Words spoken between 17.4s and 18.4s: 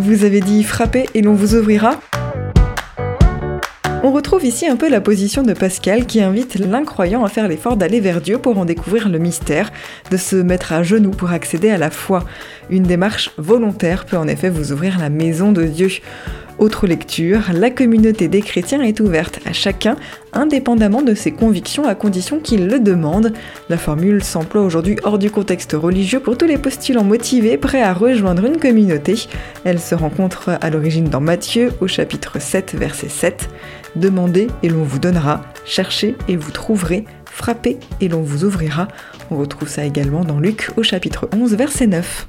la communauté